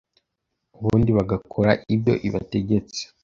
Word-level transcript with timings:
ubundi 0.77 1.09
bagakora 1.17 1.71
ibyo 1.95 2.13
ibategetse. 2.27 3.01